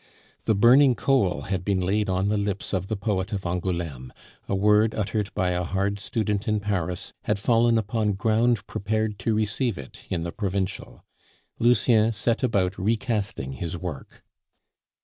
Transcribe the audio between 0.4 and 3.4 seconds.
The burning coal had been laid on the lips of the poet